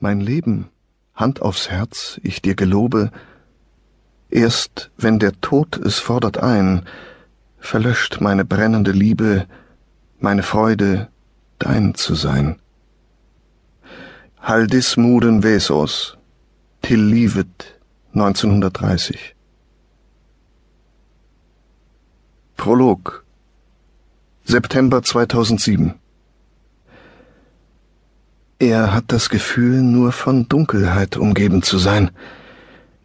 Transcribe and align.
Mein 0.00 0.20
Leben, 0.20 0.68
Hand 1.14 1.40
aufs 1.42 1.70
Herz, 1.70 2.20
ich 2.22 2.42
dir 2.42 2.54
gelobe, 2.54 3.10
erst 4.28 4.90
wenn 4.96 5.18
der 5.18 5.40
Tod 5.40 5.76
es 5.78 5.98
fordert 5.98 6.38
ein, 6.38 6.86
verlöscht 7.58 8.20
meine 8.20 8.44
brennende 8.44 8.92
Liebe, 8.92 9.46
meine 10.18 10.42
Freude, 10.42 11.08
dein 11.58 11.94
zu 11.94 12.14
sein. 12.14 12.60
Haldis 14.40 14.96
Muden 14.96 15.42
Vesos, 15.42 16.16
Till 16.82 17.02
Livet, 17.02 17.80
1930 18.12 19.34
Prolog. 22.56 23.24
September 24.44 25.02
2007 25.02 25.94
Er 28.58 28.94
hat 28.94 29.04
das 29.08 29.28
Gefühl, 29.28 29.82
nur 29.82 30.12
von 30.12 30.48
Dunkelheit 30.48 31.18
umgeben 31.18 31.62
zu 31.62 31.76
sein, 31.76 32.10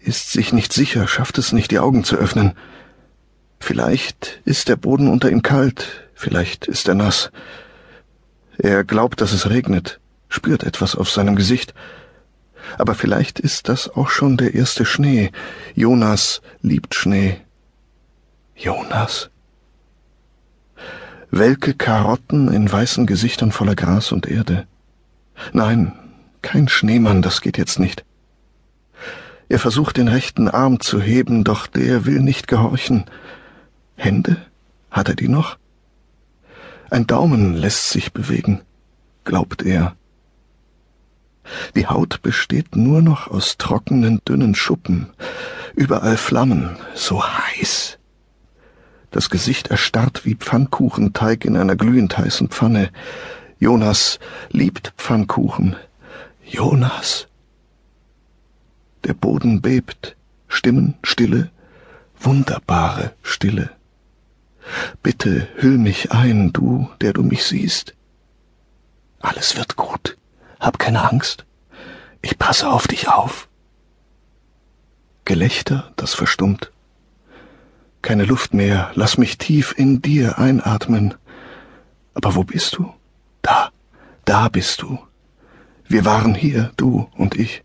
ist 0.00 0.32
sich 0.32 0.52
nicht 0.52 0.72
sicher, 0.72 1.06
schafft 1.06 1.38
es 1.38 1.52
nicht, 1.52 1.70
die 1.70 1.78
Augen 1.78 2.02
zu 2.02 2.16
öffnen. 2.16 2.54
Vielleicht 3.60 4.40
ist 4.44 4.68
der 4.68 4.76
Boden 4.76 5.08
unter 5.08 5.30
ihm 5.30 5.42
kalt, 5.42 6.08
vielleicht 6.14 6.66
ist 6.66 6.88
er 6.88 6.96
nass. 6.96 7.30
Er 8.58 8.82
glaubt, 8.82 9.20
dass 9.20 9.32
es 9.32 9.48
regnet, 9.48 10.00
spürt 10.28 10.64
etwas 10.64 10.96
auf 10.96 11.10
seinem 11.10 11.36
Gesicht. 11.36 11.74
Aber 12.76 12.96
vielleicht 12.96 13.38
ist 13.38 13.68
das 13.68 13.88
auch 13.88 14.08
schon 14.08 14.36
der 14.36 14.54
erste 14.54 14.84
Schnee. 14.84 15.30
Jonas 15.76 16.42
liebt 16.60 16.96
Schnee. 16.96 17.40
Jonas? 18.56 19.30
Welke 21.30 21.74
Karotten 21.74 22.52
in 22.52 22.70
weißen 22.70 23.06
Gesichtern 23.06 23.52
voller 23.52 23.76
Gras 23.76 24.10
und 24.10 24.26
Erde. 24.26 24.66
Nein, 25.52 25.92
kein 26.42 26.68
Schneemann, 26.68 27.22
das 27.22 27.40
geht 27.40 27.58
jetzt 27.58 27.78
nicht. 27.78 28.04
Er 29.48 29.58
versucht 29.58 29.96
den 29.96 30.08
rechten 30.08 30.48
Arm 30.48 30.80
zu 30.80 31.00
heben, 31.00 31.44
doch 31.44 31.66
der 31.66 32.04
will 32.04 32.20
nicht 32.20 32.48
gehorchen. 32.48 33.04
Hände? 33.96 34.36
Hat 34.90 35.08
er 35.08 35.14
die 35.14 35.28
noch? 35.28 35.58
Ein 36.90 37.06
Daumen 37.06 37.54
lässt 37.54 37.90
sich 37.90 38.12
bewegen, 38.12 38.62
glaubt 39.24 39.62
er. 39.62 39.94
Die 41.74 41.86
Haut 41.86 42.22
besteht 42.22 42.76
nur 42.76 43.02
noch 43.02 43.28
aus 43.28 43.56
trockenen, 43.58 44.20
dünnen 44.26 44.54
Schuppen, 44.54 45.08
überall 45.74 46.16
Flammen, 46.16 46.76
so 46.94 47.22
heiß. 47.24 47.98
Das 49.10 49.30
Gesicht 49.30 49.68
erstarrt 49.68 50.24
wie 50.24 50.34
Pfannkuchenteig 50.34 51.44
in 51.44 51.56
einer 51.56 51.76
glühend 51.76 52.18
heißen 52.18 52.48
Pfanne. 52.48 52.90
Jonas 53.58 54.18
liebt 54.50 54.92
Pfannkuchen. 54.98 55.76
Jonas. 56.44 57.26
Der 59.04 59.14
Boden 59.14 59.62
bebt, 59.62 60.16
Stimmen, 60.46 60.94
Stille, 61.02 61.50
wunderbare 62.18 63.14
Stille. 63.22 63.70
Bitte 65.02 65.48
hüll 65.56 65.78
mich 65.78 66.12
ein, 66.12 66.52
du, 66.52 66.90
der 67.00 67.14
du 67.14 67.22
mich 67.22 67.44
siehst. 67.44 67.94
Alles 69.20 69.56
wird 69.56 69.76
gut. 69.76 70.18
Hab 70.60 70.78
keine 70.78 71.08
Angst. 71.08 71.46
Ich 72.20 72.38
passe 72.38 72.68
auf 72.68 72.86
dich 72.86 73.08
auf. 73.08 73.48
Gelächter, 75.24 75.92
das 75.96 76.14
verstummt. 76.14 76.72
Keine 78.02 78.24
Luft 78.24 78.52
mehr, 78.52 78.90
lass 78.94 79.16
mich 79.18 79.38
tief 79.38 79.74
in 79.76 80.02
dir 80.02 80.38
einatmen. 80.38 81.14
Aber 82.14 82.34
wo 82.34 82.44
bist 82.44 82.76
du? 82.76 82.92
Da, 84.26 84.48
bist 84.48 84.82
du. 84.82 84.98
Wir 85.86 86.04
waren 86.04 86.34
hier, 86.34 86.72
du 86.76 87.08
und 87.16 87.36
ich. 87.36 87.62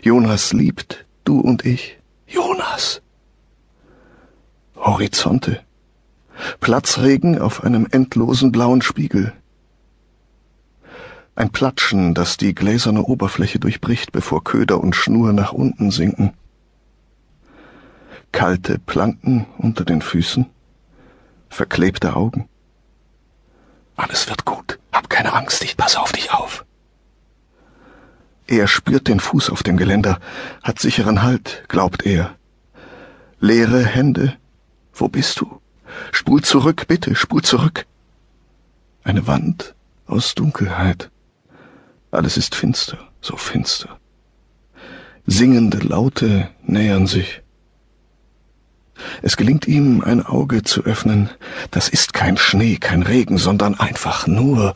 Jonas 0.00 0.52
liebt, 0.52 1.04
du 1.24 1.40
und 1.40 1.66
ich. 1.66 1.98
Jonas. 2.28 3.02
Horizonte. 4.76 5.60
Platzregen 6.60 7.40
auf 7.40 7.64
einem 7.64 7.88
endlosen 7.90 8.52
blauen 8.52 8.82
Spiegel. 8.82 9.32
Ein 11.34 11.50
Platschen, 11.50 12.14
das 12.14 12.36
die 12.36 12.54
gläserne 12.54 13.02
Oberfläche 13.02 13.58
durchbricht, 13.58 14.12
bevor 14.12 14.44
Köder 14.44 14.80
und 14.80 14.94
Schnur 14.94 15.32
nach 15.32 15.52
unten 15.52 15.90
sinken. 15.90 16.34
Kalte 18.30 18.78
Planken 18.78 19.46
unter 19.58 19.84
den 19.84 20.02
Füßen. 20.02 20.46
Verklebte 21.48 22.14
Augen. 22.14 22.48
Alles 23.96 24.28
wird 24.28 24.44
gut. 24.44 24.78
Hab 24.92 25.08
keine 25.08 25.32
Angst, 25.32 25.64
ich 25.64 25.76
passe 25.76 26.00
auf 26.00 26.12
dich 26.12 26.32
auf. 26.32 26.64
Er 28.46 28.68
spürt 28.68 29.08
den 29.08 29.20
Fuß 29.20 29.50
auf 29.50 29.62
dem 29.62 29.76
Geländer, 29.76 30.20
hat 30.62 30.78
sicheren 30.78 31.22
Halt, 31.22 31.64
glaubt 31.68 32.04
er. 32.04 32.36
Leere 33.40 33.84
Hände. 33.84 34.36
Wo 34.92 35.08
bist 35.08 35.40
du? 35.40 35.60
Spul 36.10 36.42
zurück, 36.42 36.86
bitte, 36.86 37.14
spul 37.14 37.42
zurück. 37.42 37.86
Eine 39.04 39.26
Wand 39.26 39.74
aus 40.06 40.34
Dunkelheit. 40.34 41.10
Alles 42.10 42.36
ist 42.36 42.54
finster, 42.54 42.98
so 43.20 43.36
finster. 43.36 43.98
Singende 45.26 45.78
Laute 45.78 46.50
nähern 46.62 47.06
sich. 47.06 47.42
Es 49.22 49.36
gelingt 49.36 49.68
ihm, 49.68 50.02
ein 50.02 50.26
Auge 50.26 50.62
zu 50.62 50.82
öffnen. 50.82 51.30
Das 51.70 51.88
ist 51.88 52.12
kein 52.12 52.36
Schnee, 52.36 52.76
kein 52.76 53.02
Regen, 53.02 53.38
sondern 53.38 53.78
einfach 53.78 54.26
nur 54.26 54.74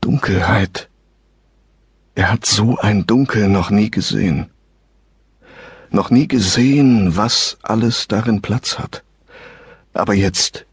Dunkelheit. 0.00 0.88
Er 2.14 2.30
hat 2.30 2.46
so 2.46 2.78
ein 2.78 3.06
Dunkel 3.06 3.48
noch 3.48 3.70
nie 3.70 3.90
gesehen. 3.90 4.48
Noch 5.90 6.10
nie 6.10 6.28
gesehen, 6.28 7.16
was 7.16 7.58
alles 7.62 8.06
darin 8.06 8.42
Platz 8.42 8.78
hat. 8.78 9.02
Aber 9.92 10.14
jetzt 10.14 10.66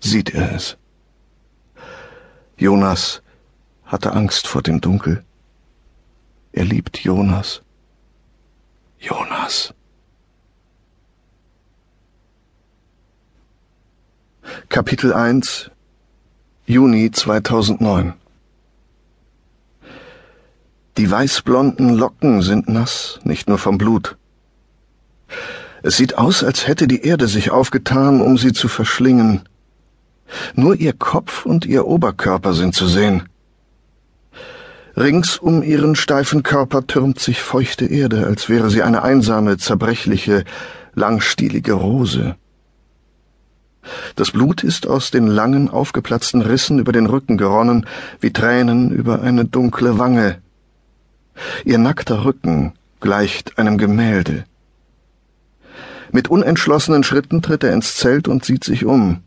sieht 0.00 0.34
er 0.34 0.52
es. 0.52 0.76
Jonas 2.56 3.22
hatte 3.84 4.12
Angst 4.12 4.48
vor 4.48 4.62
dem 4.62 4.80
Dunkel. 4.80 5.24
Er 6.52 6.64
liebt 6.64 6.98
Jonas. 6.98 7.62
Jonas. 8.98 9.74
Kapitel 14.74 15.12
1 15.12 15.70
Juni 16.66 17.08
2009 17.12 18.14
Die 20.96 21.08
weißblonden 21.08 21.94
Locken 21.94 22.42
sind 22.42 22.68
nass, 22.68 23.20
nicht 23.22 23.48
nur 23.48 23.58
vom 23.58 23.78
Blut. 23.78 24.16
Es 25.84 25.96
sieht 25.96 26.18
aus, 26.18 26.42
als 26.42 26.66
hätte 26.66 26.88
die 26.88 27.04
Erde 27.04 27.28
sich 27.28 27.52
aufgetan, 27.52 28.20
um 28.20 28.36
sie 28.36 28.52
zu 28.52 28.66
verschlingen. 28.66 29.48
Nur 30.56 30.74
ihr 30.74 30.92
Kopf 30.92 31.46
und 31.46 31.66
ihr 31.66 31.86
Oberkörper 31.86 32.52
sind 32.52 32.74
zu 32.74 32.88
sehen. 32.88 33.28
Rings 34.96 35.38
um 35.38 35.62
ihren 35.62 35.94
steifen 35.94 36.42
Körper 36.42 36.84
türmt 36.84 37.20
sich 37.20 37.40
feuchte 37.40 37.86
Erde, 37.86 38.26
als 38.26 38.48
wäre 38.48 38.70
sie 38.70 38.82
eine 38.82 39.02
einsame, 39.02 39.56
zerbrechliche, 39.56 40.42
langstielige 40.96 41.74
Rose. 41.74 42.34
Das 44.16 44.30
Blut 44.30 44.64
ist 44.64 44.86
aus 44.86 45.10
den 45.10 45.26
langen, 45.26 45.68
aufgeplatzten 45.68 46.42
Rissen 46.42 46.78
über 46.78 46.92
den 46.92 47.06
Rücken 47.06 47.36
geronnen, 47.36 47.86
wie 48.20 48.32
Tränen 48.32 48.90
über 48.90 49.22
eine 49.22 49.44
dunkle 49.44 49.98
Wange. 49.98 50.38
Ihr 51.64 51.78
nackter 51.78 52.24
Rücken 52.24 52.72
gleicht 53.00 53.58
einem 53.58 53.78
Gemälde. 53.78 54.44
Mit 56.12 56.28
unentschlossenen 56.28 57.02
Schritten 57.02 57.42
tritt 57.42 57.64
er 57.64 57.72
ins 57.72 57.96
Zelt 57.96 58.28
und 58.28 58.44
sieht 58.44 58.64
sich 58.64 58.84
um. 58.84 59.22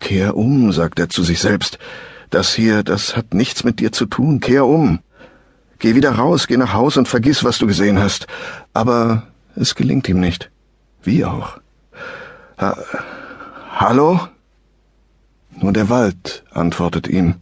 Kehr 0.00 0.36
um, 0.36 0.70
sagt 0.72 0.98
er 0.98 1.08
zu 1.08 1.22
sich 1.22 1.40
selbst. 1.40 1.78
Das 2.30 2.54
hier, 2.54 2.82
das 2.82 3.16
hat 3.16 3.32
nichts 3.32 3.64
mit 3.64 3.80
dir 3.80 3.92
zu 3.92 4.06
tun. 4.06 4.40
Kehr 4.40 4.66
um. 4.66 5.00
Geh 5.78 5.94
wieder 5.94 6.12
raus, 6.12 6.46
geh 6.46 6.56
nach 6.56 6.72
Haus 6.72 6.96
und 6.96 7.08
vergiss, 7.08 7.44
was 7.44 7.58
du 7.58 7.66
gesehen 7.66 7.98
hast. 7.98 8.26
Aber 8.74 9.24
es 9.54 9.74
gelingt 9.74 10.08
ihm 10.08 10.20
nicht. 10.20 10.50
Wie 11.02 11.24
auch. 11.24 11.58
Ha 12.58 12.76
Hallo? 13.78 14.26
Nur 15.50 15.74
der 15.74 15.90
Wald 15.90 16.44
antwortet 16.50 17.08
ihm. 17.08 17.34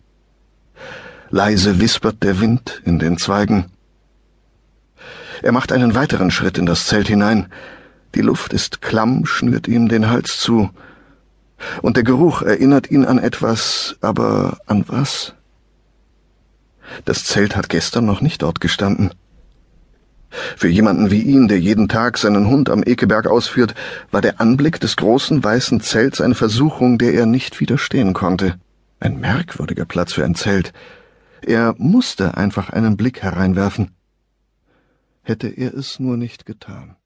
Leise 1.30 1.78
wispert 1.78 2.24
der 2.24 2.40
Wind 2.40 2.82
in 2.84 2.98
den 2.98 3.18
Zweigen. 3.18 3.66
Er 5.42 5.52
macht 5.52 5.70
einen 5.70 5.94
weiteren 5.94 6.32
Schritt 6.32 6.58
in 6.58 6.66
das 6.66 6.86
Zelt 6.86 7.06
hinein. 7.06 7.52
Die 8.16 8.20
Luft 8.20 8.52
ist 8.52 8.82
klamm, 8.82 9.26
schnürt 9.26 9.68
ihm 9.68 9.88
den 9.88 10.10
Hals 10.10 10.40
zu. 10.40 10.70
Und 11.82 11.96
der 11.96 12.02
Geruch 12.02 12.42
erinnert 12.42 12.90
ihn 12.90 13.04
an 13.04 13.18
etwas, 13.18 13.94
aber 14.00 14.58
an 14.66 14.84
was? 14.88 15.34
Das 17.04 17.22
Zelt 17.22 17.54
hat 17.54 17.68
gestern 17.68 18.06
noch 18.06 18.20
nicht 18.20 18.42
dort 18.42 18.60
gestanden. 18.60 19.12
Für 20.64 20.70
jemanden 20.70 21.10
wie 21.10 21.20
ihn, 21.20 21.46
der 21.46 21.60
jeden 21.60 21.88
Tag 21.88 22.16
seinen 22.16 22.48
Hund 22.48 22.70
am 22.70 22.82
Ekeberg 22.82 23.26
ausführt, 23.26 23.74
war 24.10 24.22
der 24.22 24.40
Anblick 24.40 24.80
des 24.80 24.96
großen 24.96 25.44
weißen 25.44 25.82
Zelts 25.82 26.22
eine 26.22 26.34
Versuchung, 26.34 26.96
der 26.96 27.12
er 27.12 27.26
nicht 27.26 27.60
widerstehen 27.60 28.14
konnte. 28.14 28.58
Ein 28.98 29.20
merkwürdiger 29.20 29.84
Platz 29.84 30.14
für 30.14 30.24
ein 30.24 30.34
Zelt. 30.34 30.72
Er 31.42 31.74
musste 31.76 32.38
einfach 32.38 32.70
einen 32.70 32.96
Blick 32.96 33.22
hereinwerfen. 33.22 33.90
hätte 35.22 35.48
er 35.48 35.74
es 35.74 36.00
nur 36.00 36.16
nicht 36.16 36.46
getan. 36.46 36.96